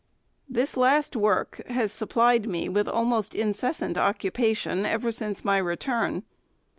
[0.49, 6.23] This last work has supplied me with almost incessant occupation ever since my return.